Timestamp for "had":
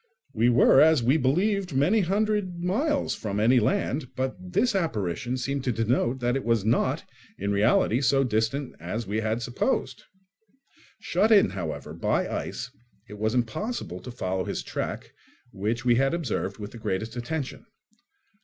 9.19-9.43, 15.97-16.15